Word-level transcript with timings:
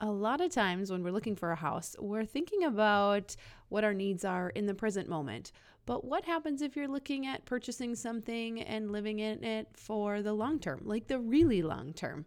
a 0.00 0.10
lot 0.10 0.40
of 0.40 0.50
times 0.50 0.90
when 0.90 1.02
we're 1.02 1.10
looking 1.10 1.36
for 1.36 1.52
a 1.52 1.56
house, 1.56 1.94
we're 1.98 2.24
thinking 2.24 2.64
about 2.64 3.36
what 3.68 3.84
our 3.84 3.92
needs 3.92 4.24
are 4.24 4.48
in 4.50 4.66
the 4.66 4.74
present 4.74 5.08
moment. 5.08 5.52
But 5.84 6.04
what 6.04 6.24
happens 6.24 6.62
if 6.62 6.74
you're 6.74 6.88
looking 6.88 7.26
at 7.26 7.44
purchasing 7.44 7.94
something 7.94 8.62
and 8.62 8.92
living 8.92 9.18
in 9.18 9.44
it 9.44 9.68
for 9.74 10.22
the 10.22 10.32
long 10.32 10.58
term, 10.58 10.80
like 10.84 11.06
the 11.06 11.18
really 11.18 11.62
long 11.62 11.92
term? 11.92 12.24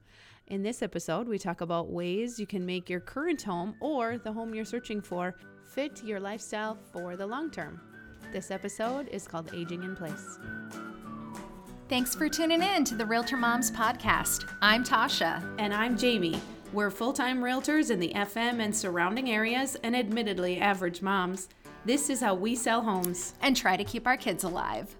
In 0.47 0.61
this 0.61 0.81
episode, 0.83 1.27
we 1.27 1.39
talk 1.39 1.61
about 1.61 1.89
ways 1.89 2.39
you 2.39 2.45
can 2.45 2.65
make 2.65 2.89
your 2.89 2.99
current 2.99 3.41
home 3.41 3.75
or 3.79 4.17
the 4.17 4.31
home 4.31 4.53
you're 4.53 4.65
searching 4.65 5.01
for 5.01 5.35
fit 5.65 6.03
your 6.03 6.19
lifestyle 6.19 6.77
for 6.91 7.15
the 7.15 7.25
long 7.25 7.49
term. 7.49 7.81
This 8.31 8.51
episode 8.51 9.07
is 9.07 9.27
called 9.27 9.51
Aging 9.53 9.83
in 9.83 9.95
Place. 9.95 10.37
Thanks 11.89 12.13
for 12.13 12.29
tuning 12.29 12.61
in 12.61 12.83
to 12.85 12.95
the 12.95 13.05
Realtor 13.05 13.37
Moms 13.37 13.71
podcast. 13.71 14.51
I'm 14.61 14.83
Tasha. 14.83 15.43
And 15.57 15.73
I'm 15.73 15.97
Jamie. 15.97 16.39
We're 16.73 16.89
full 16.89 17.13
time 17.13 17.39
realtors 17.39 17.91
in 17.91 17.99
the 17.99 18.11
FM 18.15 18.59
and 18.59 18.75
surrounding 18.75 19.29
areas, 19.29 19.77
and 19.83 19.95
admittedly 19.95 20.59
average 20.59 21.03
moms. 21.03 21.47
This 21.85 22.09
is 22.09 22.19
how 22.19 22.33
we 22.33 22.55
sell 22.55 22.81
homes 22.81 23.35
and 23.43 23.55
try 23.55 23.77
to 23.77 23.83
keep 23.83 24.07
our 24.07 24.17
kids 24.17 24.43
alive. 24.43 24.95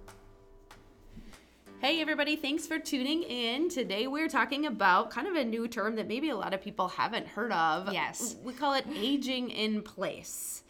Hey, 1.81 2.00
everybody, 2.00 2.36
thanks 2.36 2.67
for 2.67 2.78
tuning 2.78 3.23
in. 3.23 3.70
Today 3.70 4.05
we're 4.05 4.30
talking 4.30 4.67
about 4.67 5.09
kind 5.09 5.28
of 5.28 5.34
a 5.34 5.44
new 5.44 5.67
term 5.67 5.95
that 5.95 6.08
maybe 6.08 6.30
a 6.30 6.36
lot 6.36 6.54
of 6.54 6.62
people 6.62 6.90
haven't 6.90 7.26
heard 7.26 7.52
of. 7.52 7.92
Yes. 7.92 8.36
We 8.44 8.53
call 8.53 8.76
it 8.76 8.86
aging 8.95 9.50
in 9.50 9.81
place. 9.81 10.62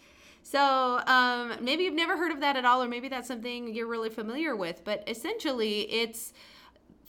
So 0.42 1.02
um, 1.06 1.58
maybe 1.60 1.84
you've 1.84 1.94
never 1.96 2.16
heard 2.16 2.32
of 2.32 2.40
that 2.40 2.56
at 2.56 2.64
all, 2.64 2.82
or 2.82 2.88
maybe 2.88 3.10
that's 3.10 3.28
something 3.28 3.76
you're 3.76 3.88
really 3.88 4.10
familiar 4.10 4.56
with, 4.56 4.86
but 4.86 5.04
essentially 5.08 5.82
it's 5.82 6.32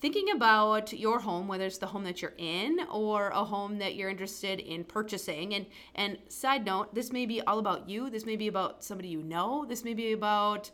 thinking 0.01 0.31
about 0.31 0.93
your 0.93 1.21
home 1.21 1.49
whether 1.49 1.67
it's 1.67 1.79
the 1.79 1.87
home 1.87 2.05
that 2.05 2.21
you're 2.23 2.35
in 2.39 2.81
or 2.91 3.29
a 3.29 3.45
home 3.45 3.79
that 3.79 3.95
you're 3.95 4.11
interested 4.11 4.61
in 4.61 4.85
purchasing. 4.85 5.55
And 5.55 5.67
and 5.95 6.19
side 6.29 6.65
note 6.65 6.95
this 6.95 7.13
may 7.13 7.27
be 7.27 7.41
all 7.43 7.59
about 7.59 7.89
you. 7.89 8.11
This 8.11 8.27
may 8.27 8.37
be 8.37 8.49
about 8.49 8.85
somebody 8.85 9.09
you 9.09 9.23
know. 9.23 9.65
This 9.65 9.85
may 9.85 9.95
be 9.95 10.13
about 10.13 10.71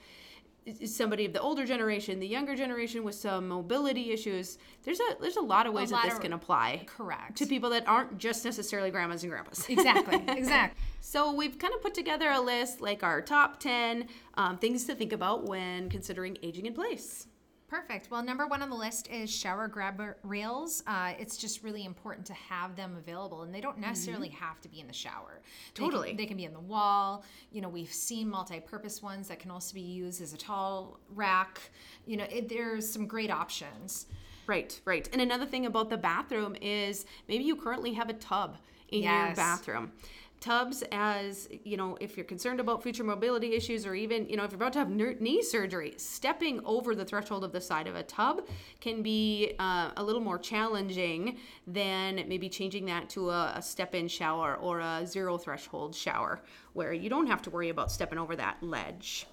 somebody 0.84 1.24
of 1.24 1.32
the 1.32 1.40
older 1.40 1.64
generation 1.64 2.20
the 2.20 2.26
younger 2.26 2.54
generation 2.54 3.02
with 3.02 3.14
some 3.14 3.48
mobility 3.48 4.12
issues. 4.12 4.58
There's 4.82 5.00
a 5.00 5.16
there's 5.20 5.36
a 5.36 5.42
lot 5.42 5.66
of 5.66 5.72
ways 5.72 5.90
lot 5.90 6.02
that 6.02 6.08
this 6.08 6.16
of, 6.16 6.22
can 6.22 6.32
apply 6.32 6.84
correct. 6.86 7.36
to 7.38 7.46
people 7.46 7.70
that 7.70 7.88
aren't 7.88 8.18
just 8.18 8.44
necessarily 8.44 8.90
grandmas 8.90 9.22
and 9.22 9.30
grandpas. 9.30 9.66
Exactly 9.68 10.22
exactly 10.28 10.80
so 11.00 11.32
we've 11.32 11.58
kind 11.58 11.72
of 11.74 11.80
put 11.80 11.94
together 11.94 12.30
a 12.30 12.40
list 12.40 12.80
like 12.80 13.02
our 13.02 13.22
top 13.22 13.58
10 13.58 14.06
um, 14.34 14.58
things 14.58 14.84
to 14.84 14.94
think 14.94 15.12
about 15.12 15.44
when 15.44 15.88
considering 15.88 16.36
aging 16.42 16.66
in 16.66 16.74
place 16.74 17.26
Perfect. 17.70 18.10
Well, 18.10 18.20
number 18.24 18.48
one 18.48 18.62
on 18.62 18.68
the 18.68 18.76
list 18.76 19.08
is 19.08 19.30
shower 19.30 19.68
grab 19.68 20.02
rails. 20.24 20.82
Uh, 20.88 21.12
it's 21.20 21.36
just 21.36 21.62
really 21.62 21.84
important 21.84 22.26
to 22.26 22.34
have 22.34 22.74
them 22.74 22.96
available, 22.98 23.42
and 23.42 23.54
they 23.54 23.60
don't 23.60 23.78
necessarily 23.78 24.28
mm-hmm. 24.28 24.44
have 24.44 24.60
to 24.62 24.68
be 24.68 24.80
in 24.80 24.88
the 24.88 24.92
shower. 24.92 25.40
Totally. 25.72 26.08
They 26.08 26.08
can, 26.08 26.16
they 26.16 26.26
can, 26.26 26.36
be 26.36 26.44
in 26.46 26.52
the 26.52 26.58
wall. 26.58 27.24
You 27.52 27.60
know, 27.60 27.68
we've 27.68 27.92
seen 27.92 28.28
multi-purpose 28.28 29.04
ones 29.04 29.28
that 29.28 29.38
can 29.38 29.52
also 29.52 29.72
be 29.72 29.82
used 29.82 30.20
as 30.20 30.32
a 30.32 30.36
tall 30.36 30.98
rack. 31.14 31.60
You 32.06 32.16
know, 32.16 32.26
it, 32.28 32.48
there's 32.48 32.90
some 32.90 33.06
great 33.06 33.30
options. 33.30 34.06
Right, 34.48 34.80
right. 34.84 35.08
And 35.12 35.22
another 35.22 35.46
thing 35.46 35.66
about 35.66 35.90
the 35.90 35.96
bathroom 35.96 36.56
is 36.60 37.06
maybe 37.28 37.44
you 37.44 37.54
currently 37.54 37.92
have 37.92 38.08
a 38.10 38.14
tub 38.14 38.56
in 38.88 39.04
yes. 39.04 39.28
your 39.28 39.36
bathroom 39.36 39.92
tubs 40.40 40.82
as 40.90 41.48
you 41.64 41.76
know 41.76 41.96
if 42.00 42.16
you're 42.16 42.24
concerned 42.24 42.60
about 42.60 42.82
future 42.82 43.04
mobility 43.04 43.54
issues 43.54 43.84
or 43.84 43.94
even 43.94 44.28
you 44.28 44.36
know 44.36 44.44
if 44.44 44.50
you're 44.50 44.56
about 44.56 44.72
to 44.72 44.78
have 44.78 44.90
knee 44.90 45.42
surgery 45.42 45.94
stepping 45.98 46.60
over 46.64 46.94
the 46.94 47.04
threshold 47.04 47.44
of 47.44 47.52
the 47.52 47.60
side 47.60 47.86
of 47.86 47.94
a 47.94 48.02
tub 48.02 48.46
can 48.80 49.02
be 49.02 49.54
uh, 49.58 49.90
a 49.96 50.02
little 50.02 50.22
more 50.22 50.38
challenging 50.38 51.36
than 51.66 52.16
maybe 52.26 52.48
changing 52.48 52.86
that 52.86 53.08
to 53.08 53.30
a, 53.30 53.52
a 53.56 53.62
step-in 53.62 54.08
shower 54.08 54.56
or 54.56 54.80
a 54.80 55.06
zero 55.06 55.36
threshold 55.36 55.94
shower 55.94 56.40
where 56.72 56.92
you 56.92 57.10
don't 57.10 57.26
have 57.26 57.42
to 57.42 57.50
worry 57.50 57.68
about 57.68 57.90
stepping 57.90 58.18
over 58.18 58.34
that 58.36 58.56
ledge. 58.62 59.26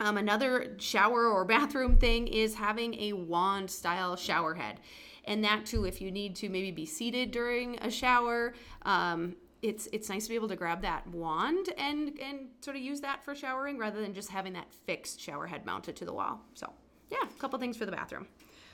Um, 0.00 0.16
another 0.16 0.76
shower 0.78 1.26
or 1.26 1.44
bathroom 1.44 1.96
thing 1.96 2.26
is 2.26 2.54
having 2.54 2.94
a 2.94 3.12
wand 3.12 3.70
style 3.70 4.16
shower 4.16 4.54
head. 4.54 4.80
And 5.26 5.44
that 5.44 5.66
too 5.66 5.84
if 5.84 6.00
you 6.00 6.10
need 6.10 6.34
to 6.36 6.48
maybe 6.48 6.70
be 6.70 6.86
seated 6.86 7.30
during 7.30 7.78
a 7.80 7.90
shower 7.90 8.54
um, 8.82 9.36
it's 9.62 9.88
it's 9.92 10.08
nice 10.08 10.24
to 10.24 10.30
be 10.30 10.34
able 10.34 10.48
to 10.48 10.56
grab 10.56 10.82
that 10.82 11.06
wand 11.08 11.68
and 11.78 12.18
and 12.20 12.48
sort 12.60 12.76
of 12.76 12.82
use 12.82 13.00
that 13.00 13.22
for 13.24 13.34
showering 13.34 13.78
rather 13.78 14.00
than 14.00 14.14
just 14.14 14.30
having 14.30 14.52
that 14.54 14.72
fixed 14.86 15.20
shower 15.20 15.46
head 15.46 15.66
mounted 15.66 15.96
to 15.96 16.04
the 16.04 16.12
wall. 16.12 16.40
So 16.54 16.72
yeah, 17.10 17.18
a 17.22 17.40
couple 17.40 17.58
things 17.58 17.76
for 17.76 17.86
the 17.86 17.92
bathroom. 17.92 18.26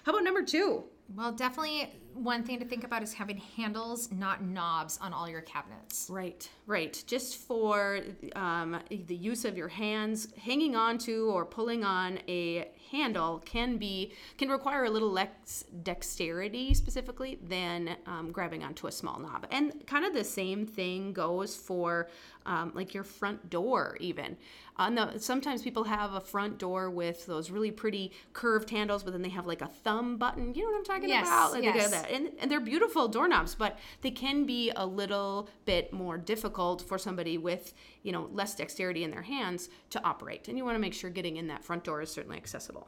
How 0.04 0.12
about 0.12 0.22
number 0.22 0.44
two? 0.44 0.84
Well, 1.16 1.32
definitely 1.32 1.92
one 2.14 2.44
thing 2.44 2.60
to 2.60 2.64
think 2.64 2.84
about 2.84 3.02
is 3.02 3.12
having 3.12 3.38
handles, 3.38 4.10
not 4.12 4.42
knobs, 4.42 4.98
on 5.02 5.12
all 5.12 5.28
your 5.28 5.40
cabinets. 5.40 6.08
Right, 6.08 6.48
right. 6.66 7.02
Just 7.08 7.38
for 7.38 8.00
um, 8.36 8.78
the 8.88 9.16
use 9.16 9.44
of 9.44 9.56
your 9.56 9.66
hands, 9.66 10.28
hanging 10.40 10.76
on 10.76 10.98
to 10.98 11.30
or 11.30 11.44
pulling 11.44 11.82
on 11.82 12.20
a 12.28 12.70
handle 12.90 13.42
can 13.44 13.76
be 13.76 14.12
can 14.38 14.48
require 14.48 14.84
a 14.84 14.90
little 14.90 15.10
less 15.10 15.64
dexterity 15.82 16.74
specifically 16.74 17.38
than 17.42 17.96
um, 18.06 18.30
grabbing 18.32 18.62
onto 18.62 18.86
a 18.86 18.92
small 18.92 19.18
knob. 19.18 19.46
And 19.50 19.86
kind 19.86 20.04
of 20.04 20.14
the 20.14 20.24
same 20.24 20.66
thing 20.66 21.12
goes 21.12 21.56
for 21.56 22.08
um, 22.46 22.72
like 22.74 22.94
your 22.94 23.04
front 23.04 23.50
door 23.50 23.96
even. 24.00 24.36
On 24.78 24.94
the 24.94 25.18
sometimes 25.18 25.62
people 25.62 25.84
have 25.84 26.12
a 26.12 26.20
front 26.20 26.58
door 26.58 26.90
with 26.90 27.26
those 27.26 27.50
really 27.50 27.70
pretty 27.70 28.12
curved 28.34 28.70
handles, 28.70 29.02
but 29.02 29.12
then 29.12 29.22
they 29.22 29.30
have 29.30 29.46
like 29.46 29.62
a 29.62 29.66
thumb 29.68 30.18
button. 30.18 30.54
You 30.54 30.62
know 30.62 30.70
what 30.70 30.78
I'm 30.78 30.84
talking 30.84 31.08
yes, 31.08 31.26
about? 31.26 31.52
Like 31.52 31.64
yes. 31.64 31.92
And, 32.10 32.30
and 32.38 32.50
they're 32.50 32.60
beautiful 32.60 33.08
doorknobs, 33.08 33.54
but 33.54 33.78
they 34.02 34.10
can 34.10 34.44
be 34.44 34.70
a 34.76 34.86
little 34.86 35.48
bit 35.64 35.92
more 35.92 36.18
difficult 36.18 36.82
for 36.82 36.98
somebody 36.98 37.38
with 37.38 37.72
you 38.02 38.12
know 38.12 38.28
less 38.32 38.54
dexterity 38.54 39.02
in 39.02 39.10
their 39.10 39.22
hands 39.22 39.68
to 39.90 40.04
operate. 40.04 40.48
And 40.48 40.58
you 40.58 40.64
want 40.64 40.74
to 40.74 40.80
make 40.80 40.94
sure 40.94 41.10
getting 41.10 41.36
in 41.36 41.48
that 41.48 41.64
front 41.64 41.84
door 41.84 42.02
is 42.02 42.10
certainly 42.10 42.36
accessible. 42.36 42.85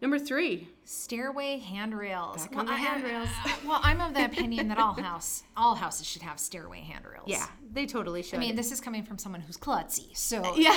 Number 0.00 0.18
three, 0.20 0.68
stairway 0.84 1.58
handrails. 1.58 2.42
Back 2.42 2.50
well, 2.52 2.60
on 2.60 2.66
the 2.66 2.72
handrails. 2.72 3.28
well, 3.66 3.80
I'm 3.82 4.00
of 4.00 4.14
the 4.14 4.24
opinion 4.24 4.68
that 4.68 4.78
all 4.78 4.94
house, 4.94 5.42
all 5.56 5.74
houses 5.74 6.06
should 6.06 6.22
have 6.22 6.38
stairway 6.38 6.80
handrails. 6.80 7.24
Yeah, 7.26 7.46
they 7.72 7.84
totally 7.84 8.22
should. 8.22 8.36
I 8.36 8.38
mean, 8.38 8.54
this 8.54 8.70
is 8.70 8.80
coming 8.80 9.02
from 9.02 9.18
someone 9.18 9.40
who's 9.40 9.56
klutzy, 9.56 10.16
so 10.16 10.54
yeah. 10.56 10.70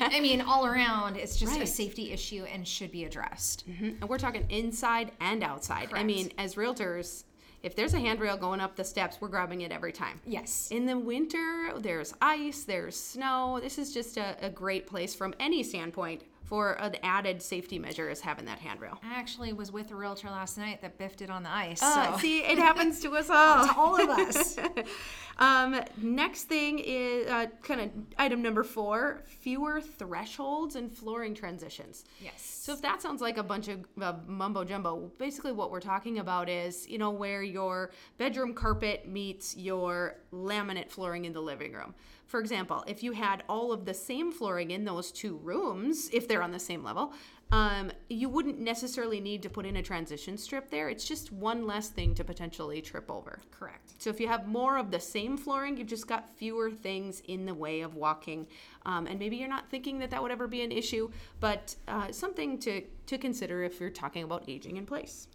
I 0.00 0.18
mean, 0.20 0.40
all 0.40 0.66
around, 0.66 1.16
it's 1.16 1.36
just 1.36 1.52
right. 1.52 1.62
a 1.62 1.66
safety 1.66 2.12
issue 2.12 2.44
and 2.52 2.66
should 2.66 2.90
be 2.90 3.04
addressed. 3.04 3.68
Mm-hmm. 3.70 3.84
And 4.00 4.08
we're 4.08 4.18
talking 4.18 4.44
inside 4.48 5.12
and 5.20 5.44
outside. 5.44 5.90
Correct. 5.90 6.02
I 6.02 6.04
mean, 6.04 6.32
as 6.36 6.56
realtors, 6.56 7.22
if 7.62 7.76
there's 7.76 7.94
a 7.94 8.00
handrail 8.00 8.36
going 8.36 8.60
up 8.60 8.74
the 8.74 8.84
steps, 8.84 9.18
we're 9.20 9.28
grabbing 9.28 9.60
it 9.60 9.70
every 9.70 9.92
time. 9.92 10.20
Yes. 10.26 10.68
In 10.72 10.86
the 10.86 10.98
winter, 10.98 11.72
there's 11.78 12.14
ice, 12.20 12.64
there's 12.64 12.98
snow. 12.98 13.60
This 13.62 13.78
is 13.78 13.94
just 13.94 14.16
a, 14.16 14.34
a 14.42 14.50
great 14.50 14.88
place 14.88 15.14
from 15.14 15.34
any 15.38 15.62
standpoint 15.62 16.22
for 16.50 16.72
an 16.72 16.96
added 17.04 17.40
safety 17.40 17.78
measure 17.78 18.10
is 18.10 18.20
having 18.20 18.44
that 18.44 18.58
handrail. 18.58 18.98
I 19.04 19.14
actually 19.14 19.52
was 19.52 19.70
with 19.70 19.92
a 19.92 19.94
realtor 19.94 20.28
last 20.28 20.58
night 20.58 20.82
that 20.82 20.98
biffed 20.98 21.22
it 21.22 21.30
on 21.30 21.44
the 21.44 21.48
ice. 21.48 21.80
Uh, 21.80 22.10
so. 22.12 22.18
See, 22.18 22.40
it 22.40 22.58
happens 22.58 22.98
to 23.02 23.12
us 23.12 23.30
all. 23.30 23.66
to 23.68 23.76
all 23.76 24.02
of 24.02 24.10
us. 24.10 24.58
um, 25.38 25.80
next 25.96 26.44
thing 26.44 26.80
is 26.80 27.28
uh, 27.28 27.46
kind 27.62 27.80
of 27.80 27.90
item 28.18 28.42
number 28.42 28.64
four 28.64 29.22
fewer 29.26 29.80
thresholds 29.80 30.74
and 30.74 30.92
flooring 30.92 31.36
transitions. 31.36 32.04
Yes. 32.20 32.42
So 32.42 32.72
if 32.72 32.82
that 32.82 33.00
sounds 33.00 33.20
like 33.20 33.38
a 33.38 33.44
bunch 33.44 33.68
of 33.68 33.86
uh, 34.02 34.14
mumbo 34.26 34.64
jumbo, 34.64 35.12
basically 35.18 35.52
what 35.52 35.70
we're 35.70 35.78
talking 35.78 36.18
about 36.18 36.48
is, 36.48 36.88
you 36.88 36.98
know, 36.98 37.10
where 37.10 37.44
your 37.44 37.92
bedroom 38.18 38.54
carpet 38.54 39.06
meets 39.06 39.56
your 39.56 40.16
laminate 40.32 40.90
flooring 40.90 41.26
in 41.26 41.32
the 41.32 41.40
living 41.40 41.74
room. 41.74 41.94
For 42.30 42.38
example, 42.38 42.84
if 42.86 43.02
you 43.02 43.10
had 43.10 43.42
all 43.48 43.72
of 43.72 43.84
the 43.84 43.92
same 43.92 44.30
flooring 44.30 44.70
in 44.70 44.84
those 44.84 45.10
two 45.10 45.38
rooms, 45.38 46.08
if 46.12 46.28
they're 46.28 46.44
on 46.44 46.52
the 46.52 46.60
same 46.60 46.84
level, 46.84 47.12
um, 47.50 47.90
you 48.08 48.28
wouldn't 48.28 48.60
necessarily 48.60 49.18
need 49.18 49.42
to 49.42 49.50
put 49.50 49.66
in 49.66 49.74
a 49.74 49.82
transition 49.82 50.38
strip 50.38 50.70
there. 50.70 50.88
It's 50.88 51.04
just 51.04 51.32
one 51.32 51.66
less 51.66 51.88
thing 51.88 52.14
to 52.14 52.22
potentially 52.22 52.80
trip 52.82 53.10
over. 53.10 53.40
Correct. 53.50 53.94
So 53.98 54.10
if 54.10 54.20
you 54.20 54.28
have 54.28 54.46
more 54.46 54.78
of 54.78 54.92
the 54.92 55.00
same 55.00 55.36
flooring, 55.36 55.76
you've 55.76 55.88
just 55.88 56.06
got 56.06 56.30
fewer 56.36 56.70
things 56.70 57.20
in 57.26 57.46
the 57.46 57.54
way 57.54 57.80
of 57.80 57.96
walking. 57.96 58.46
Um, 58.86 59.08
and 59.08 59.18
maybe 59.18 59.34
you're 59.34 59.48
not 59.48 59.68
thinking 59.68 59.98
that 59.98 60.10
that 60.10 60.22
would 60.22 60.30
ever 60.30 60.46
be 60.46 60.62
an 60.62 60.70
issue, 60.70 61.10
but 61.40 61.74
uh, 61.88 62.12
something 62.12 62.60
to, 62.60 62.82
to 63.06 63.18
consider 63.18 63.64
if 63.64 63.80
you're 63.80 63.90
talking 63.90 64.22
about 64.22 64.44
aging 64.46 64.76
in 64.76 64.86
place. 64.86 65.26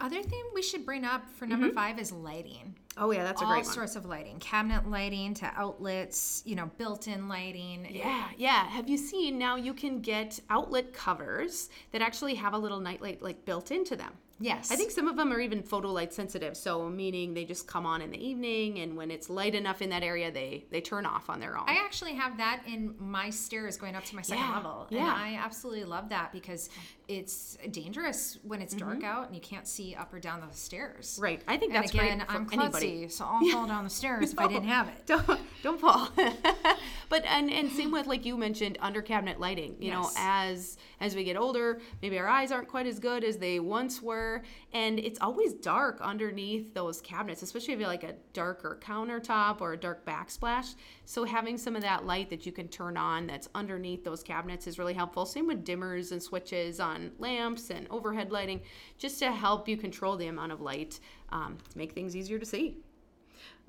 Other 0.00 0.22
thing 0.22 0.44
we 0.54 0.62
should 0.62 0.86
bring 0.86 1.04
up 1.04 1.28
for 1.28 1.46
number 1.46 1.66
mm-hmm. 1.66 1.74
five 1.74 1.98
is 1.98 2.12
lighting. 2.12 2.76
Oh 3.00 3.10
yeah, 3.10 3.24
that's 3.24 3.40
a 3.40 3.46
great 3.46 3.56
one. 3.56 3.66
All 3.66 3.72
sorts 3.72 3.96
of 3.96 4.04
lighting, 4.04 4.38
cabinet 4.40 4.88
lighting 4.88 5.32
to 5.34 5.50
outlets, 5.56 6.42
you 6.44 6.54
know, 6.54 6.70
built-in 6.76 7.28
lighting. 7.28 7.88
Yeah, 7.90 8.28
yeah. 8.36 8.68
Have 8.68 8.90
you 8.90 8.98
seen 8.98 9.38
now? 9.38 9.56
You 9.56 9.72
can 9.72 10.00
get 10.00 10.38
outlet 10.50 10.92
covers 10.92 11.70
that 11.92 12.02
actually 12.02 12.34
have 12.34 12.52
a 12.52 12.58
little 12.58 12.78
nightlight 12.78 13.22
like 13.22 13.46
built 13.46 13.70
into 13.70 13.96
them. 13.96 14.12
Yes. 14.40 14.72
I 14.72 14.76
think 14.76 14.90
some 14.90 15.06
of 15.06 15.16
them 15.16 15.32
are 15.32 15.38
even 15.40 15.62
photo 15.62 15.88
light 15.92 16.14
sensitive, 16.14 16.56
so 16.56 16.88
meaning 16.88 17.34
they 17.34 17.44
just 17.44 17.66
come 17.66 17.84
on 17.84 18.00
in 18.00 18.10
the 18.10 18.18
evening, 18.26 18.78
and 18.78 18.96
when 18.96 19.10
it's 19.10 19.28
light 19.28 19.54
enough 19.54 19.82
in 19.82 19.90
that 19.90 20.02
area, 20.02 20.30
they 20.32 20.64
they 20.70 20.80
turn 20.80 21.04
off 21.06 21.28
on 21.28 21.40
their 21.40 21.58
own. 21.58 21.64
I 21.68 21.74
actually 21.84 22.14
have 22.14 22.38
that 22.38 22.62
in 22.66 22.94
my 22.98 23.28
stairs 23.30 23.76
going 23.76 23.94
up 23.96 24.04
to 24.06 24.16
my 24.16 24.22
second 24.22 24.44
Yeah, 24.44 24.54
level, 24.56 24.86
yeah. 24.90 25.00
and 25.00 25.08
I 25.10 25.34
absolutely 25.44 25.84
love 25.84 26.08
that 26.08 26.32
because 26.32 26.70
it's 27.06 27.58
dangerous 27.70 28.38
when 28.44 28.62
it's 28.62 28.74
dark 28.74 28.90
Mm-hmm. 28.98 29.04
out 29.04 29.26
and 29.26 29.34
you 29.34 29.40
can't 29.40 29.66
see 29.66 29.94
up 29.94 30.12
or 30.14 30.20
down 30.20 30.40
the 30.40 30.56
stairs. 30.56 31.18
right. 31.20 31.42
I 31.48 31.56
think 31.56 31.74
And 31.74 31.82
that's 31.82 31.92
again, 31.92 32.24
I'm 32.28 32.46
klutzy, 32.48 33.10
so 33.10 33.24
I'll 33.26 33.44
fall 33.52 33.66
down 33.66 33.84
the 33.84 33.90
stairs 33.90 34.32
if 34.32 34.38
I 34.38 34.46
didn't 34.46 34.68
have 34.68 34.88
it. 34.88 35.06
don't 35.06 35.40
don't 35.62 35.80
fall 35.80 36.08
but 37.08 37.24
and 37.26 37.50
and 37.50 37.70
same 37.72 37.90
with 37.90 38.06
like 38.06 38.24
you 38.24 38.36
mentioned 38.36 38.78
under 38.80 39.02
cabinet 39.02 39.38
lighting 39.40 39.76
you 39.80 39.90
know 39.90 40.08
as 40.16 40.76
as 41.00 41.14
we 41.14 41.24
get 41.24 41.36
older 41.36 41.80
maybe 42.02 42.18
our 42.18 42.28
eyes 42.28 42.50
aren't 42.52 42.68
quite 42.68 42.86
as 42.86 42.98
good 42.98 43.24
as 43.24 43.36
they 43.38 43.58
once 43.60 44.00
were 44.00 44.29
and 44.72 44.98
it's 44.98 45.20
always 45.20 45.52
dark 45.54 46.00
underneath 46.00 46.74
those 46.74 47.00
cabinets 47.00 47.42
especially 47.42 47.74
if 47.74 47.80
you 47.80 47.86
like 47.86 48.04
a 48.04 48.14
darker 48.32 48.78
countertop 48.82 49.60
or 49.60 49.72
a 49.72 49.76
dark 49.76 50.04
backsplash. 50.04 50.74
So 51.04 51.24
having 51.24 51.58
some 51.58 51.76
of 51.76 51.82
that 51.82 52.06
light 52.06 52.30
that 52.30 52.46
you 52.46 52.52
can 52.52 52.68
turn 52.68 52.96
on 52.96 53.26
that's 53.26 53.48
underneath 53.54 54.04
those 54.04 54.22
cabinets 54.22 54.66
is 54.66 54.78
really 54.78 54.94
helpful. 54.94 55.26
Same 55.26 55.46
with 55.46 55.64
dimmers 55.64 56.12
and 56.12 56.22
switches 56.22 56.80
on 56.80 57.12
lamps 57.18 57.70
and 57.70 57.86
overhead 57.90 58.30
lighting 58.30 58.60
just 58.98 59.18
to 59.18 59.32
help 59.32 59.68
you 59.68 59.76
control 59.76 60.16
the 60.16 60.28
amount 60.28 60.52
of 60.52 60.60
light 60.60 61.00
um, 61.30 61.58
to 61.70 61.78
make 61.78 61.92
things 61.92 62.14
easier 62.16 62.38
to 62.38 62.46
see 62.46 62.76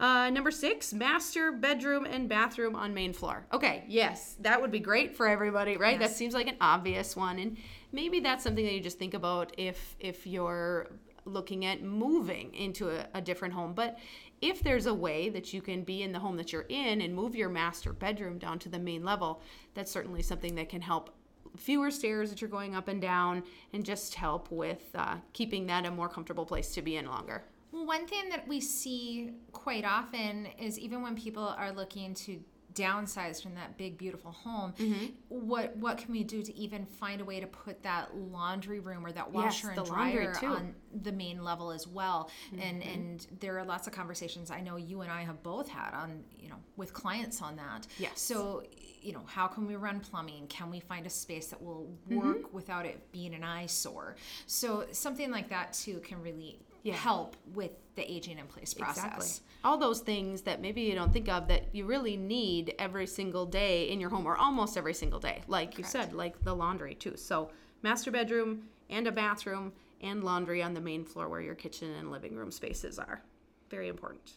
uh, 0.02 0.30
number 0.32 0.52
six, 0.52 0.94
master 0.94 1.52
bedroom 1.52 2.06
and 2.06 2.28
bathroom 2.28 2.76
on 2.76 2.94
main 2.94 3.14
floor. 3.14 3.46
Okay, 3.54 3.86
yes, 3.88 4.36
that 4.42 4.60
would 4.60 4.72
be 4.72 4.80
great 4.80 5.16
for 5.16 5.28
everybody, 5.28 5.78
right? 5.78 6.00
That 6.00 6.12
seems 6.12 6.34
like 6.34 6.48
an 6.48 6.58
obvious 6.60 7.16
one, 7.16 7.40
and 7.40 7.56
maybe 7.92 8.20
that's 8.20 8.44
something 8.44 8.66
that 8.66 8.74
you 8.74 8.82
just 8.82 9.00
think 9.00 9.14
about 9.14 9.54
if 9.58 9.96
if 10.00 10.26
you're 10.26 10.90
looking 11.26 11.66
at 11.66 11.84
moving 11.84 12.54
into 12.56 12.90
a, 12.90 13.06
a 13.14 13.22
different 13.22 13.54
home. 13.54 13.74
But 13.74 14.00
if 14.42 14.64
there's 14.64 14.88
a 14.88 14.94
way 14.94 15.30
that 15.30 15.54
you 15.54 15.62
can 15.62 15.84
be 15.84 16.02
in 16.02 16.12
the 16.12 16.20
home 16.20 16.36
that 16.38 16.52
you're 16.52 16.66
in 16.68 17.02
and 17.02 17.14
move 17.14 17.36
your 17.36 17.50
master 17.50 17.94
bedroom 17.94 18.40
down 18.40 18.58
to 18.60 18.70
the 18.70 18.80
main 18.80 19.06
level, 19.06 19.42
that's 19.76 19.92
certainly 19.92 20.24
something 20.24 20.56
that 20.56 20.68
can 20.68 20.82
help 20.82 21.14
fewer 21.58 21.92
stairs 21.92 22.30
that 22.32 22.42
you're 22.42 22.50
going 22.50 22.76
up 22.76 22.88
and 22.88 23.02
down 23.02 23.44
and 23.74 23.86
just 23.86 24.16
help 24.16 24.50
with 24.52 24.82
uh, 24.96 25.18
keeping 25.34 25.68
that 25.68 25.86
a 25.86 25.92
more 25.92 26.10
comfortable 26.10 26.46
place 26.46 26.74
to 26.74 26.82
be 26.82 26.96
in 26.96 27.06
longer. 27.06 27.44
Well, 27.72 27.86
one 27.86 28.08
thing 28.08 28.30
that 28.30 28.48
we 28.48 28.60
see 28.60 29.32
quite 29.52 29.86
often 29.86 30.48
is 30.60 30.78
even 30.80 31.02
when 31.02 31.16
people 31.16 31.44
are 31.58 31.72
looking 31.72 32.14
to 32.16 32.40
downsize 32.74 33.44
from 33.44 33.54
that 33.56 33.78
big 33.78 33.98
beautiful 33.98 34.32
home 34.32 34.74
Mm-hmm. 34.80 35.06
what 35.28 35.76
what 35.76 35.98
can 35.98 36.10
we 36.14 36.24
do 36.24 36.42
to 36.42 36.56
even 36.58 36.86
find 36.86 37.20
a 37.20 37.26
way 37.26 37.42
to 37.42 37.46
put 37.48 37.84
that 37.84 38.16
laundry 38.16 38.80
room 38.80 39.06
or 39.06 39.12
that 39.12 39.30
washer 39.30 39.74
the 39.76 39.82
and 39.82 39.90
dryer. 39.90 40.34
Mm-hmm. 40.36 40.46
on 40.54 40.76
the 41.04 41.12
main 41.12 41.44
level 41.44 41.72
as 41.72 41.86
well 41.86 42.30
and 42.58 42.82
and 42.82 43.28
there 43.42 43.60
are 43.60 43.66
lots 43.66 43.88
of 43.88 43.94
conversations 43.94 44.52
i 44.52 44.62
know 44.62 44.78
you 44.78 45.02
and 45.02 45.12
i 45.12 45.22
have 45.22 45.44
both 45.44 45.68
had 45.68 45.94
on 45.94 46.24
you 46.40 46.48
know 46.48 46.56
with 46.78 46.94
clients 46.94 47.42
on 47.42 47.58
that 47.58 47.88
Yes. 48.00 48.22
so 48.22 48.64
you 49.02 49.12
know 49.12 49.24
how 49.26 49.48
can 49.48 49.68
we 49.68 49.76
run 49.76 50.00
plumbing 50.00 50.48
can 50.48 50.72
we 50.72 50.80
find 50.80 51.06
a 51.06 51.10
space 51.10 51.48
that 51.48 51.62
will 51.62 51.90
Mm-hmm. 52.10 52.20
work 52.26 52.54
without 52.54 52.86
it 52.86 53.12
being 53.12 53.34
an 53.34 53.44
eyesore 53.44 54.16
so 54.46 54.86
something 54.94 55.30
like 55.30 55.50
that 55.50 55.74
too 55.74 56.00
can 56.00 56.22
really 56.22 56.58
Yeah. 56.84 56.96
help 56.96 57.36
with 57.54 57.72
the 57.96 58.10
aging 58.12 58.40
in 58.40 58.48
place 58.48 58.74
process. 58.74 59.06
Exactly. 59.06 59.28
All 59.64 59.78
those 59.78 60.00
things 60.00 60.42
that 60.42 60.62
maybe 60.62 60.82
you 60.82 60.96
don't 60.96 61.14
think 61.14 61.30
of 61.30 61.48
that 61.50 61.66
you 61.74 61.86
really 61.86 62.18
need 62.18 62.74
every 62.80 63.06
single 63.06 63.46
day 63.46 63.90
in 63.90 64.00
your 64.00 64.10
home 64.10 64.26
or 64.26 64.36
almost 64.36 64.78
every 64.78 64.94
single 64.94 65.20
day. 65.20 65.42
Like 65.48 65.78
you 65.78 65.84
said, 65.84 66.14
like 66.14 66.44
the 66.44 66.56
laundry 66.56 66.96
too. 66.96 67.16
So, 67.18 67.52
master 67.84 68.10
bedroom 68.10 68.64
and 68.90 69.08
a 69.08 69.12
bathroom 69.12 69.74
and 70.02 70.24
laundry 70.24 70.64
on 70.64 70.74
the 70.74 70.82
main 70.82 71.06
floor 71.06 71.30
where 71.30 71.42
your 71.42 71.56
kitchen 71.56 71.92
and 71.92 72.12
living 72.12 72.36
room 72.36 72.52
spaces 72.52 72.98
are. 72.98 73.22
Very 73.70 73.88
important. 73.88 74.34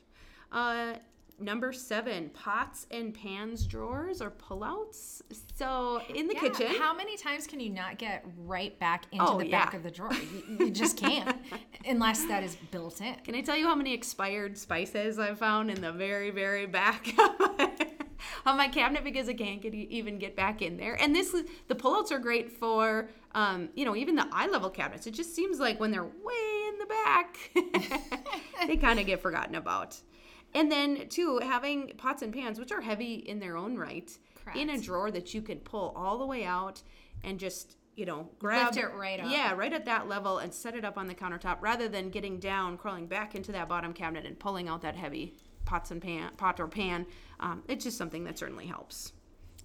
Uh, 0.53 0.95
number 1.41 1.73
seven, 1.73 2.31
pots 2.31 2.87
and 2.91 3.13
pans 3.15 3.67
drawers 3.67 4.21
or 4.23 4.31
pullouts. 4.31 5.23
So, 5.57 6.01
in 6.15 6.29
the 6.29 6.35
Yeah, 6.35 6.41
kitchen. 6.41 6.75
How 6.79 6.95
many 6.95 7.17
times 7.17 7.47
can 7.47 7.61
you 7.61 7.71
not 7.71 7.99
get 7.99 8.25
right 8.39 8.79
back 8.79 9.07
into 9.13 9.25
Oh, 9.25 9.39
the 9.39 9.51
back 9.51 9.75
of 9.75 9.83
the 9.83 9.91
drawer? 9.91 10.13
You, 10.13 10.67
you 10.67 10.71
just 10.71 10.97
can't, 10.97 11.37
unless 11.87 12.25
that 12.27 12.43
is 12.43 12.57
built 12.71 13.01
in. 13.01 13.15
Can 13.25 13.35
I 13.35 13.41
tell 13.41 13.57
you 13.57 13.67
how 13.67 13.75
many 13.75 13.93
expired 13.93 14.57
spices 14.59 15.19
I 15.19 15.35
found 15.35 15.71
in 15.71 15.81
the 15.81 15.93
very, 15.93 16.31
very 16.31 16.67
back 16.67 17.13
of 18.47 18.57
my 18.57 18.69
cabinet 18.69 19.05
because 19.05 19.29
I 19.29 19.35
can't 19.35 19.61
get 19.61 19.75
even 19.75 20.19
get 20.19 20.37
back 20.37 20.63
in 20.63 20.77
there? 20.77 20.95
And 21.01 21.15
this, 21.15 21.35
the 21.69 21.75
pullouts 21.75 22.11
are 22.13 22.19
great 22.19 22.51
for, 22.51 23.09
um, 23.35 23.69
you 23.75 23.85
know, 23.85 23.97
even 23.97 24.15
the 24.15 24.27
eye 24.33 24.47
level 24.47 24.71
cabinets. 24.71 25.07
It 25.07 25.15
just 25.15 25.35
seems 25.35 25.59
like 25.59 25.81
when 25.81 25.91
they're 25.91 26.05
way 26.05 26.69
in 26.69 26.79
the 26.79 26.87
back, 26.87 27.37
they 28.67 28.77
kind 28.77 29.01
of 29.01 29.07
get 29.07 29.21
forgotten 29.21 29.55
about. 29.57 29.97
And 30.55 30.71
then 30.71 31.09
too, 31.09 31.41
having 31.43 31.93
pots 31.97 32.23
and 32.23 32.33
pans, 32.33 32.59
which 32.59 32.71
are 32.73 32.81
heavy 32.81 33.15
in 33.15 33.41
their 33.41 33.57
own 33.57 33.77
right, 33.77 34.11
in 34.55 34.71
a 34.71 34.79
drawer 34.81 35.11
that 35.11 35.35
you 35.35 35.43
can 35.43 35.59
pull 35.59 35.93
all 35.97 36.19
the 36.19 36.27
way 36.27 36.45
out 36.45 36.83
and 37.23 37.39
just 37.41 37.77
you 37.97 38.05
know 38.07 38.29
grab 38.39 38.69
it 38.77 38.95
right 38.95 39.21
up. 39.21 39.31
Yeah, 39.31 39.53
right 39.55 39.73
at 39.73 39.85
that 39.87 40.09
level 40.09 40.39
and 40.39 40.53
set 40.53 40.75
it 40.75 40.85
up 40.85 40.97
on 40.99 41.07
the 41.07 41.15
countertop 41.15 41.59
rather 41.61 41.89
than 41.89 42.11
getting 42.11 42.39
down, 42.39 42.77
crawling 42.77 43.07
back 43.07 43.35
into 43.35 43.53
that 43.53 43.69
bottom 43.69 43.93
cabinet 43.93 44.27
and 44.27 44.39
pulling 44.39 44.69
out 44.69 44.83
that 44.83 44.97
heavy 44.97 45.35
pots 45.65 45.91
and 45.91 46.01
pan 46.03 46.31
pot 46.37 46.61
or 46.61 46.69
pan. 46.69 47.07
Um, 47.41 47.63
it's 47.69 47.85
just 47.85 47.97
something 47.99 48.25
that 48.25 48.39
certainly 48.39 48.67
helps. 48.67 49.13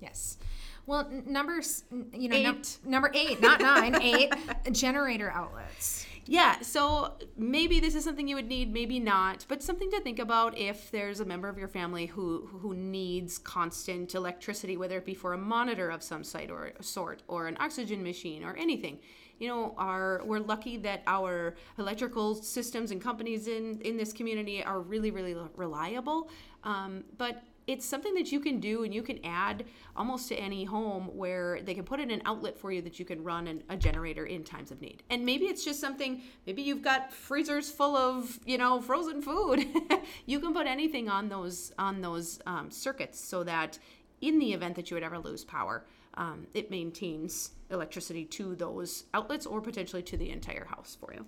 Yes. 0.01 0.37
Well, 0.85 1.01
n- 1.11 1.23
numbers, 1.27 1.83
you 2.13 2.29
know, 2.29 2.41
num- 2.41 2.61
number 2.85 3.11
eight, 3.13 3.41
not 3.41 3.59
nine, 3.61 4.01
eight 4.01 4.33
generator 4.71 5.29
outlets. 5.29 6.05
Yeah, 6.31 6.61
so 6.61 7.15
maybe 7.37 7.79
this 7.79 7.95
is 7.95 8.03
something 8.03 8.27
you 8.27 8.35
would 8.35 8.47
need, 8.47 8.71
maybe 8.71 8.99
not, 8.99 9.45
but 9.47 9.63
something 9.63 9.89
to 9.89 9.99
think 9.99 10.19
about 10.19 10.55
if 10.55 10.91
there's 10.91 11.21
a 11.21 11.25
member 11.25 11.49
of 11.49 11.57
your 11.57 11.67
family 11.67 12.05
who 12.05 12.47
who 12.61 12.75
needs 12.75 13.39
constant 13.39 14.13
electricity, 14.13 14.77
whether 14.77 14.99
it 14.99 15.05
be 15.07 15.15
for 15.15 15.33
a 15.33 15.39
monitor 15.39 15.89
of 15.89 16.03
some 16.03 16.23
site 16.23 16.51
or 16.51 16.73
sort, 16.81 17.23
or 17.27 17.47
an 17.47 17.57
oxygen 17.59 18.03
machine, 18.03 18.43
or 18.43 18.55
anything. 18.57 18.99
You 19.39 19.47
know, 19.47 19.73
our 19.79 20.21
we're 20.23 20.37
lucky 20.37 20.77
that 20.77 21.01
our 21.07 21.55
electrical 21.79 22.35
systems 22.35 22.91
and 22.91 23.01
companies 23.01 23.47
in 23.47 23.81
in 23.81 23.97
this 23.97 24.13
community 24.13 24.63
are 24.63 24.81
really 24.81 25.09
really 25.09 25.35
reliable, 25.55 26.29
um, 26.63 27.05
but 27.17 27.41
it's 27.69 27.85
something 27.85 28.15
that 28.15 28.31
you 28.31 28.39
can 28.39 28.59
do 28.59 28.83
and 28.83 28.91
you 28.91 29.03
can 29.03 29.23
add 29.23 29.63
almost 29.95 30.27
to 30.27 30.35
any 30.35 30.63
home 30.63 31.03
where 31.15 31.61
they 31.61 31.75
can 31.75 31.83
put 31.83 31.99
in 31.99 32.09
an 32.09 32.19
outlet 32.25 32.57
for 32.57 32.71
you 32.71 32.81
that 32.81 32.97
you 32.97 33.05
can 33.05 33.23
run 33.23 33.45
an, 33.45 33.61
a 33.69 33.77
generator 33.77 34.25
in 34.25 34.43
times 34.43 34.71
of 34.71 34.81
need. 34.81 35.03
And 35.11 35.23
maybe 35.23 35.45
it's 35.45 35.63
just 35.63 35.79
something 35.79 36.23
maybe 36.47 36.63
you've 36.63 36.81
got 36.81 37.13
freezers 37.13 37.69
full 37.69 37.95
of 37.95 38.39
you 38.43 38.57
know 38.57 38.81
frozen 38.81 39.21
food. 39.21 39.65
You 40.25 40.39
can 40.39 40.53
put 40.53 40.65
anything 40.65 41.09
on 41.09 41.29
those 41.29 41.71
on 41.77 42.01
those 42.01 42.39
um, 42.47 42.71
circuits 42.71 43.19
so 43.19 43.43
that 43.43 43.77
in 44.21 44.39
the 44.39 44.53
event 44.53 44.75
that 44.75 44.89
you 44.89 44.95
would 44.95 45.03
ever 45.03 45.19
lose 45.19 45.43
power 45.43 45.85
um, 46.15 46.47
it 46.53 46.71
maintains 46.71 47.51
electricity 47.69 48.25
to 48.25 48.55
those 48.55 49.05
outlets 49.13 49.45
or 49.45 49.61
potentially 49.61 50.01
to 50.03 50.17
the 50.17 50.29
entire 50.31 50.65
house 50.65 50.97
for 50.99 51.13
you 51.13 51.25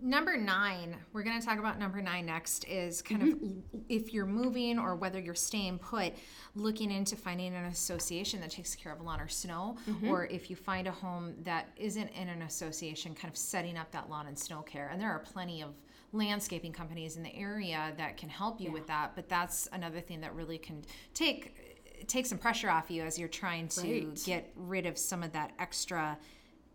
Number 0.00 0.36
nine, 0.36 0.96
we're 1.12 1.22
going 1.22 1.40
to 1.40 1.46
talk 1.46 1.58
about 1.58 1.78
number 1.78 2.02
nine 2.02 2.26
next, 2.26 2.64
is 2.68 3.00
kind 3.00 3.22
Mm-hmm. 3.22 3.44
of 3.76 3.80
if 3.88 4.12
you're 4.12 4.26
moving 4.26 4.78
or 4.78 4.96
whether 4.96 5.18
you're 5.18 5.34
staying 5.34 5.78
put, 5.78 6.12
looking 6.54 6.90
into 6.90 7.16
finding 7.16 7.54
an 7.54 7.64
association 7.66 8.40
that 8.40 8.50
takes 8.50 8.74
care 8.74 8.92
of 8.92 9.00
lawn 9.00 9.20
or 9.20 9.28
snow, 9.28 9.76
Mm-hmm. 9.88 10.08
or 10.08 10.26
if 10.26 10.50
you 10.50 10.56
find 10.56 10.86
a 10.88 10.92
home 10.92 11.34
that 11.44 11.68
isn't 11.76 12.08
in 12.08 12.28
an 12.28 12.42
association, 12.42 13.14
kind 13.14 13.32
of 13.32 13.36
setting 13.38 13.78
up 13.78 13.90
that 13.92 14.10
lawn 14.10 14.26
and 14.26 14.38
snow 14.38 14.62
care. 14.62 14.88
And 14.92 15.00
there 15.00 15.10
are 15.10 15.20
plenty 15.20 15.62
of 15.62 15.70
landscaping 16.12 16.72
companies 16.72 17.16
in 17.16 17.22
the 17.22 17.34
area 17.34 17.92
that 17.96 18.16
can 18.16 18.28
help 18.28 18.60
you 18.60 18.70
with 18.72 18.86
that, 18.88 19.12
but 19.14 19.28
that's 19.28 19.68
another 19.72 20.00
thing 20.00 20.20
that 20.20 20.34
really 20.34 20.58
can 20.58 20.82
take 21.14 22.06
take 22.08 22.26
some 22.26 22.36
pressure 22.36 22.68
off 22.68 22.90
you 22.90 23.02
as 23.02 23.18
you're 23.18 23.28
trying 23.28 23.66
to 23.68 23.80
Right. 23.80 24.22
get 24.26 24.52
rid 24.56 24.84
of 24.84 24.98
some 24.98 25.22
of 25.22 25.32
that 25.32 25.52
extra 25.58 26.18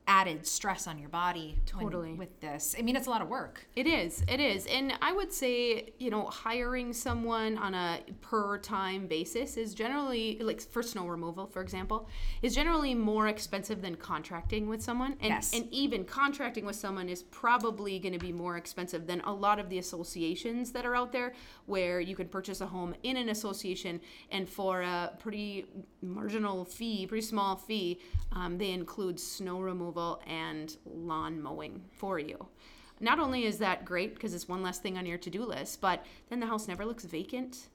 added 0.10 0.46
stress 0.48 0.88
on 0.88 0.98
your 0.98 1.08
body 1.10 1.56
when- 1.76 1.86
Totally. 1.86 2.14
with 2.14 2.40
this. 2.40 2.76
I 2.78 2.82
mean, 2.82 2.96
it's 2.96 3.06
a 3.06 3.12
lot 3.12 3.22
of 3.22 3.30
work. 3.30 3.68
It 3.76 3.86
is. 3.86 4.24
It 4.28 4.40
is. 4.40 4.66
And 4.66 4.92
I 5.04 5.14
would 5.14 5.32
say, 5.32 5.94
you 6.00 6.10
know, 6.10 6.26
hiring 6.26 6.94
someone 6.94 7.60
on 7.60 7.76
a 7.76 8.00
per 8.22 8.58
time 8.58 9.06
basis 9.06 9.56
is 9.56 9.76
generally, 9.76 10.40
like 10.42 10.62
for 10.62 10.82
snow 10.82 11.06
removal, 11.06 11.46
for 11.46 11.62
example, 11.62 12.10
is 12.42 12.56
generally 12.56 12.96
more 12.96 13.28
expensive 13.28 13.84
than 13.84 13.96
contracting 13.96 14.68
with 14.68 14.82
someone. 14.82 15.12
And, 15.22 15.30
Yes. 15.30 15.54
and 15.54 15.72
even 15.72 16.04
contracting 16.06 16.66
with 16.66 16.76
someone 16.76 17.08
is 17.08 17.22
probably 17.24 18.00
going 18.00 18.14
to 18.14 18.20
be 18.20 18.32
more 18.34 18.58
expensive 18.58 19.06
than 19.06 19.22
a 19.22 19.34
lot 19.34 19.60
of 19.60 19.70
the 19.70 19.78
associations 19.78 20.72
that 20.72 20.88
are 20.88 20.96
out 20.96 21.12
there 21.12 21.34
where 21.68 22.00
you 22.02 22.16
can 22.16 22.28
purchase 22.28 22.62
a 22.62 22.66
home 22.66 22.96
in 23.04 23.16
an 23.16 23.30
association 23.30 24.02
and 24.32 24.50
for 24.50 24.82
a 24.82 25.14
pretty 25.20 25.68
marginal 26.02 26.66
fee, 26.66 27.06
pretty 27.06 27.22
small 27.26 27.56
fee, 27.56 28.00
um, 28.32 28.58
they 28.58 28.72
include 28.72 29.20
snow 29.20 29.60
removal 29.60 29.99
and 30.28 30.78
lawn 30.86 31.42
mowing 31.42 31.82
for 31.92 32.20
you 32.20 32.38
not 33.00 33.18
only 33.20 33.46
is 33.46 33.58
that 33.60 33.86
great 33.86 34.14
because 34.16 34.34
it's 34.34 34.48
one 34.48 34.62
less 34.62 34.80
thing 34.80 34.98
on 34.98 35.06
your 35.06 35.18
to-do 35.18 35.44
list 35.46 35.80
but 35.82 36.06
then 36.30 36.40
the 36.40 36.48
house 36.48 36.68
never 36.68 36.86
looks 36.86 37.06
vacant 37.06 37.68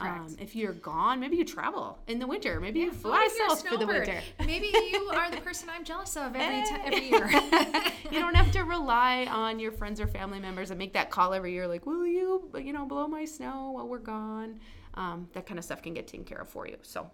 Um, 0.00 0.36
if 0.38 0.54
you're 0.54 0.74
gone, 0.74 1.18
maybe 1.18 1.36
you 1.36 1.44
travel 1.44 1.98
in 2.06 2.20
the 2.20 2.26
winter. 2.26 2.60
Maybe 2.60 2.78
yeah, 2.78 2.86
you 2.86 2.92
fly 2.92 3.26
south 3.48 3.66
for 3.66 3.76
the 3.76 3.86
winter. 3.86 4.20
maybe 4.46 4.68
you 4.92 5.10
are 5.12 5.28
the 5.28 5.40
person 5.40 5.68
I'm 5.74 5.82
jealous 5.82 6.16
of 6.16 6.36
every 6.36 6.62
t- 6.70 6.82
every 6.88 7.08
year. 7.10 7.26
you 8.12 8.20
don't 8.20 8.36
have 8.36 8.52
to 8.52 8.62
rely 8.62 9.26
on 9.28 9.58
your 9.58 9.72
friends 9.72 9.98
or 10.00 10.06
family 10.06 10.38
members 10.38 10.70
and 10.70 10.78
make 10.78 10.92
that 10.92 11.10
call 11.10 11.34
every 11.34 11.52
year. 11.52 11.66
Like, 11.66 11.84
will 11.84 12.06
you, 12.06 12.48
you 12.62 12.72
know, 12.72 12.84
blow 12.86 13.08
my 13.08 13.24
snow 13.24 13.72
while 13.74 13.88
we're 13.88 13.98
gone? 13.98 14.60
Um, 14.94 15.28
that 15.32 15.46
kind 15.46 15.58
of 15.58 15.64
stuff 15.64 15.82
can 15.82 15.94
get 15.94 16.06
taken 16.06 16.24
care 16.24 16.42
of 16.42 16.48
for 16.48 16.68
you. 16.68 16.76
So, 16.82 17.10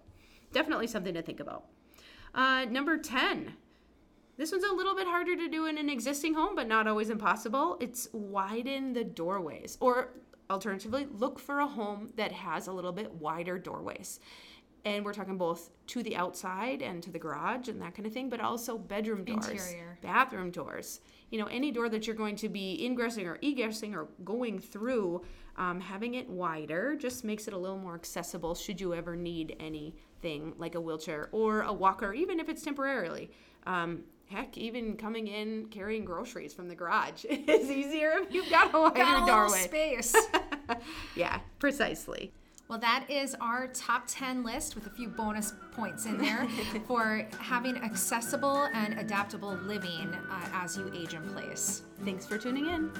definitely 0.53 0.89
something 0.89 1.15
to 1.15 1.23
think 1.23 1.41
about. 1.41 1.65
Uh, 2.35 2.67
number 2.67 2.99
ten. 2.99 3.55
This 4.37 4.51
one's 4.51 4.65
a 4.65 4.73
little 4.73 4.97
bit 4.97 5.07
harder 5.07 5.37
to 5.37 5.49
do 5.49 5.67
in 5.67 5.79
an 5.79 5.89
existing 5.89 6.35
home, 6.35 6.57
but 6.57 6.67
not 6.67 6.89
always 6.89 7.09
impossible. 7.11 7.77
It's 7.81 8.09
widen 8.13 8.93
the 8.93 9.05
doorways, 9.05 9.79
or 9.81 10.11
alternatively, 10.51 11.07
look 11.13 11.39
for 11.39 11.61
a 11.61 11.67
home 11.67 12.11
that 12.17 12.33
has 12.33 12.67
a 12.67 12.73
little 12.73 12.93
bit 12.93 13.13
wider 13.13 13.59
doorways. 13.59 14.19
And 14.85 15.03
we're 15.05 15.15
talking 15.15 15.39
both 15.39 15.71
to 15.87 16.03
the 16.03 16.15
outside 16.17 16.83
and 16.83 17.03
to 17.05 17.11
the 17.11 17.19
garage 17.19 17.69
and 17.69 17.81
that 17.81 17.95
kind 17.95 18.07
of 18.07 18.13
thing, 18.13 18.29
but 18.29 18.41
also 18.41 18.77
bedroom 18.77 19.25
doors, 19.25 19.49
Interior. 19.49 19.99
bathroom 20.03 20.51
doors. 20.51 21.01
You 21.31 21.39
know, 21.39 21.47
any 21.47 21.71
door 21.73 21.89
that 21.89 22.07
you're 22.07 22.17
going 22.17 22.37
to 22.37 22.51
be 22.51 22.85
ingressing 22.85 23.27
or 23.27 23.39
egressing 23.39 23.95
or 23.95 24.09
going 24.25 24.59
through, 24.59 25.23
um, 25.57 25.81
having 25.81 26.15
it 26.15 26.29
wider 26.29 26.97
just 26.97 27.25
makes 27.25 27.49
it 27.49 27.55
a 27.55 27.59
little 27.59 27.79
more 27.79 27.95
accessible 27.95 28.55
should 28.55 28.79
you 28.79 28.93
ever 28.93 29.17
need 29.17 29.57
anything 29.59 30.53
like 30.59 30.75
a 30.75 30.81
wheelchair 30.81 31.31
or 31.33 31.63
a 31.63 31.73
walker, 31.73 32.13
even 32.13 32.39
if 32.39 32.51
it's 32.51 32.61
temporarily. 32.63 33.31
Um, 33.67 34.03
heck, 34.35 34.59
even 34.59 34.97
coming 34.97 35.29
in 35.29 35.67
carrying 35.71 36.05
groceries 36.05 36.53
from 36.53 36.69
the 36.69 36.75
garage 36.75 37.25
is 37.31 37.71
easier 37.71 38.13
if 38.19 38.33
you've 38.33 38.51
got 38.51 38.75
a 38.75 38.81
wider 38.81 38.97
got 38.97 39.23
a 39.23 39.27
doorway. 39.27 39.65
space. 39.65 40.15
yeah, 41.17 41.41
precisely. 41.59 42.33
Well, 42.69 42.79
that 42.79 43.05
is 43.11 43.37
our 43.41 43.69
top 43.69 44.05
10 44.07 44.43
list 44.43 44.75
with 44.75 44.87
a 44.87 44.91
few 44.91 45.09
bonus 45.09 45.53
points 45.73 46.07
in 46.07 46.19
there 46.19 46.49
for 46.87 47.27
having 47.39 47.77
accessible 47.77 48.69
and 48.73 48.99
adaptable 48.99 49.55
living 49.65 50.15
uh, 50.31 50.49
as 50.55 50.77
you 50.77 50.91
age 50.95 51.15
in 51.15 51.23
place. 51.35 51.83
Thanks 52.05 52.27
for 52.27 52.39
tuning 52.39 52.71
in. 52.71 52.91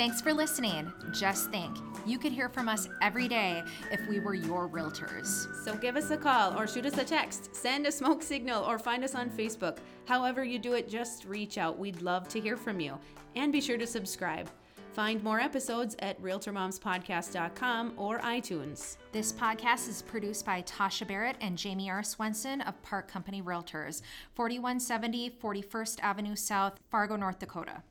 Thanks 0.00 0.22
for 0.22 0.32
listening. 0.32 0.90
Just 1.12 1.50
think, 1.50 1.76
you 2.06 2.18
could 2.18 2.32
hear 2.32 2.48
from 2.48 2.70
us 2.70 2.88
every 3.02 3.28
day 3.28 3.62
if 3.92 4.00
we 4.08 4.18
were 4.18 4.32
your 4.32 4.66
realtors. 4.66 5.54
So 5.62 5.74
give 5.74 5.94
us 5.94 6.10
a 6.10 6.16
call 6.16 6.58
or 6.58 6.66
shoot 6.66 6.86
us 6.86 6.96
a 6.96 7.04
text, 7.04 7.54
send 7.54 7.86
a 7.86 7.92
smoke 7.92 8.22
signal, 8.22 8.64
or 8.64 8.78
find 8.78 9.04
us 9.04 9.14
on 9.14 9.28
Facebook. 9.28 9.76
However, 10.06 10.42
you 10.42 10.58
do 10.58 10.72
it, 10.72 10.88
just 10.88 11.26
reach 11.26 11.58
out. 11.58 11.78
We'd 11.78 12.00
love 12.00 12.28
to 12.28 12.40
hear 12.40 12.56
from 12.56 12.80
you. 12.80 12.98
And 13.36 13.52
be 13.52 13.60
sure 13.60 13.76
to 13.76 13.86
subscribe. 13.86 14.48
Find 14.94 15.22
more 15.22 15.38
episodes 15.38 15.96
at 15.98 16.18
RealtorMomsPodcast.com 16.22 17.92
or 17.98 18.20
iTunes. 18.20 18.96
This 19.12 19.34
podcast 19.34 19.86
is 19.86 20.00
produced 20.00 20.46
by 20.46 20.62
Tasha 20.62 21.06
Barrett 21.06 21.36
and 21.42 21.58
Jamie 21.58 21.90
R. 21.90 22.02
Swenson 22.02 22.62
of 22.62 22.80
Park 22.80 23.06
Company 23.06 23.42
Realtors, 23.42 24.00
4170 24.32 25.28
41st 25.28 26.00
Avenue 26.00 26.36
South, 26.36 26.80
Fargo, 26.90 27.16
North 27.16 27.38
Dakota. 27.38 27.82